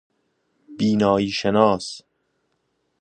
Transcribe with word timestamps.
بینایی 0.77 1.29
شناس 1.31 2.01